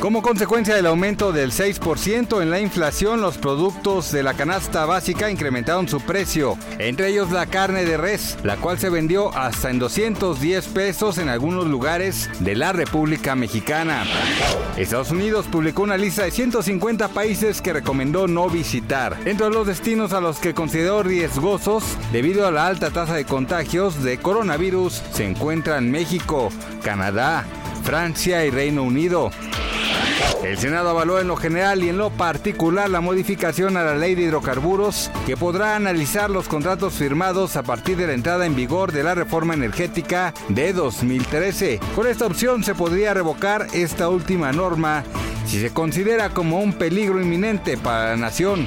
Como 0.00 0.22
consecuencia 0.22 0.76
del 0.76 0.86
aumento 0.86 1.32
del 1.32 1.50
6% 1.50 2.40
en 2.40 2.50
la 2.50 2.60
inflación, 2.60 3.20
los 3.20 3.36
productos 3.36 4.12
de 4.12 4.22
la 4.22 4.34
canasta 4.34 4.86
básica 4.86 5.28
incrementaron 5.28 5.88
su 5.88 6.00
precio, 6.00 6.56
entre 6.78 7.08
ellos 7.08 7.32
la 7.32 7.46
carne 7.46 7.84
de 7.84 7.96
res, 7.96 8.38
la 8.44 8.56
cual 8.58 8.78
se 8.78 8.90
vendió 8.90 9.36
hasta 9.36 9.70
en 9.70 9.80
210 9.80 10.66
pesos 10.68 11.18
en 11.18 11.28
algunos 11.28 11.66
lugares 11.66 12.30
de 12.38 12.54
la 12.54 12.72
República 12.72 13.34
Mexicana. 13.34 14.04
Estados 14.76 15.10
Unidos 15.10 15.46
publicó 15.50 15.82
una 15.82 15.96
lista 15.96 16.22
de 16.22 16.30
150 16.30 17.08
países 17.08 17.60
que 17.60 17.72
recomendó 17.72 18.28
no 18.28 18.48
visitar. 18.48 19.16
Entre 19.24 19.50
los 19.50 19.66
destinos 19.66 20.12
a 20.12 20.20
los 20.20 20.38
que 20.38 20.54
consideró 20.54 21.02
riesgosos 21.02 21.82
debido 22.12 22.46
a 22.46 22.52
la 22.52 22.68
alta 22.68 22.90
tasa 22.90 23.14
de 23.14 23.24
contagios 23.24 24.04
de 24.04 24.18
coronavirus 24.18 25.02
se 25.12 25.26
encuentran 25.26 25.90
México, 25.90 26.50
Canadá, 26.84 27.44
Francia 27.82 28.44
y 28.44 28.50
Reino 28.50 28.84
Unido. 28.84 29.32
El 30.44 30.56
Senado 30.58 30.90
avaló 30.90 31.18
en 31.18 31.28
lo 31.28 31.36
general 31.36 31.82
y 31.82 31.88
en 31.88 31.98
lo 31.98 32.10
particular 32.10 32.88
la 32.88 33.00
modificación 33.00 33.76
a 33.76 33.82
la 33.82 33.96
ley 33.96 34.14
de 34.14 34.22
hidrocarburos 34.22 35.10
que 35.26 35.36
podrá 35.36 35.76
analizar 35.76 36.30
los 36.30 36.48
contratos 36.48 36.94
firmados 36.94 37.56
a 37.56 37.62
partir 37.62 37.96
de 37.96 38.06
la 38.06 38.14
entrada 38.14 38.46
en 38.46 38.54
vigor 38.54 38.92
de 38.92 39.02
la 39.02 39.14
reforma 39.14 39.54
energética 39.54 40.32
de 40.48 40.72
2013. 40.72 41.80
Con 41.94 42.06
esta 42.06 42.26
opción 42.26 42.64
se 42.64 42.74
podría 42.74 43.14
revocar 43.14 43.66
esta 43.72 44.08
última 44.08 44.52
norma 44.52 45.04
si 45.46 45.60
se 45.60 45.70
considera 45.70 46.30
como 46.30 46.60
un 46.60 46.72
peligro 46.72 47.20
inminente 47.20 47.76
para 47.76 48.10
la 48.10 48.16
nación. 48.16 48.66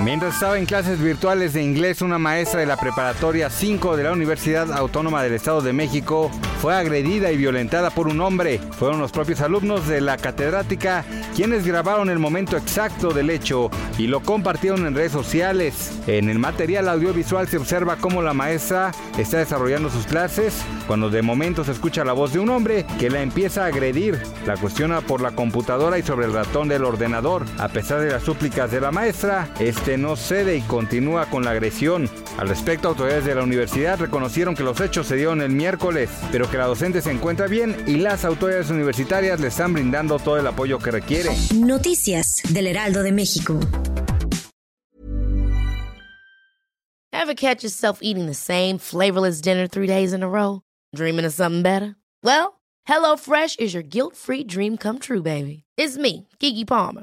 Mientras 0.00 0.34
estaba 0.34 0.58
en 0.58 0.66
clases 0.66 1.00
virtuales 1.00 1.52
de 1.52 1.62
inglés, 1.62 2.02
una 2.02 2.18
maestra 2.18 2.60
de 2.60 2.66
la 2.66 2.76
preparatoria 2.76 3.50
5 3.50 3.96
de 3.96 4.02
la 4.02 4.12
Universidad 4.12 4.72
Autónoma 4.72 5.22
del 5.22 5.34
Estado 5.34 5.60
de 5.60 5.72
México 5.72 6.30
fue 6.60 6.74
agredida 6.74 7.30
y 7.30 7.36
violentada 7.36 7.90
por 7.90 8.08
un 8.08 8.20
hombre. 8.20 8.58
Fueron 8.78 9.00
los 9.00 9.12
propios 9.12 9.40
alumnos 9.40 9.86
de 9.86 10.00
la 10.00 10.16
catedrática 10.16 11.04
quienes 11.34 11.66
grabaron 11.66 12.10
el 12.10 12.18
momento 12.18 12.56
exacto 12.56 13.12
del 13.12 13.30
hecho 13.30 13.70
y 13.96 14.06
lo 14.06 14.20
compartieron 14.20 14.86
en 14.86 14.94
redes 14.94 15.12
sociales. 15.12 16.00
En 16.06 16.28
el 16.28 16.38
material 16.38 16.88
audiovisual 16.88 17.48
se 17.48 17.56
observa 17.56 17.96
cómo 17.96 18.22
la 18.22 18.34
maestra 18.34 18.92
está 19.18 19.38
desarrollando 19.38 19.88
sus 19.88 20.06
clases 20.06 20.62
cuando 20.86 21.10
de 21.10 21.22
momento 21.22 21.64
se 21.64 21.72
escucha 21.72 22.04
la 22.04 22.12
voz 22.12 22.32
de 22.32 22.38
un 22.38 22.50
hombre 22.50 22.84
que 22.98 23.10
la 23.10 23.22
empieza 23.22 23.64
a 23.64 23.66
agredir. 23.66 24.20
La 24.46 24.56
cuestiona 24.56 25.00
por 25.00 25.20
la 25.20 25.30
computadora 25.32 25.98
y 25.98 26.02
sobre 26.02 26.26
el 26.26 26.32
ratón 26.32 26.68
del 26.68 26.84
ordenador. 26.84 27.44
A 27.58 27.68
pesar 27.68 28.00
de 28.00 28.10
las 28.10 28.22
súplicas 28.22 28.70
de 28.70 28.80
la 28.80 28.90
maestra, 28.90 29.48
este 29.82 29.98
no 29.98 30.14
cede 30.14 30.56
y 30.56 30.60
continúa 30.60 31.26
con 31.26 31.44
la 31.44 31.50
agresión. 31.50 32.08
Al 32.38 32.48
respecto, 32.48 32.86
autoridades 32.86 33.24
de 33.24 33.34
la 33.34 33.42
universidad 33.42 33.98
reconocieron 33.98 34.54
que 34.54 34.62
los 34.62 34.80
hechos 34.80 35.08
se 35.08 35.16
dieron 35.16 35.42
el 35.42 35.50
miércoles, 35.50 36.08
pero 36.30 36.48
que 36.48 36.56
la 36.56 36.66
docente 36.66 37.02
se 37.02 37.10
encuentra 37.10 37.48
bien 37.48 37.74
y 37.88 37.96
las 37.96 38.24
autoridades 38.24 38.70
universitarias 38.70 39.40
le 39.40 39.48
están 39.48 39.72
brindando 39.72 40.20
todo 40.20 40.38
el 40.38 40.46
apoyo 40.46 40.78
que 40.78 40.92
requiere. 40.92 41.30
Noticias 41.52 42.42
del 42.50 42.68
Heraldo 42.68 43.02
de 43.02 43.10
México. 43.10 43.58
Ever 47.12 47.34
catch 47.34 47.64
yourself 47.64 47.98
eating 48.02 48.26
the 48.26 48.34
same 48.34 48.78
flavorless 48.78 49.40
dinner 49.40 49.66
three 49.66 49.88
days 49.88 50.12
in 50.12 50.22
a 50.22 50.28
row? 50.28 50.60
Dreaming 50.94 51.24
of 51.24 51.32
something 51.32 51.62
better? 51.62 51.96
Well, 52.22 52.60
HelloFresh 52.88 53.58
is 53.58 53.74
your 53.74 53.82
guilt-free 53.82 54.44
dream 54.44 54.76
come 54.76 55.00
true, 55.00 55.22
baby. 55.22 55.64
It's 55.76 55.98
me, 55.98 56.28
Kiki 56.38 56.64
Palmer. 56.64 57.02